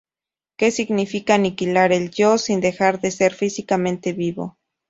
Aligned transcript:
Que 0.57 0.71
significa 0.71 1.35
aniquilar 1.35 1.91
el 1.93 2.09
yo, 2.09 2.39
sin 2.39 2.59
dejar 2.59 3.01
de 3.01 3.11
ser 3.11 3.35
físicamente 3.35 4.13
vivo. 4.13 4.57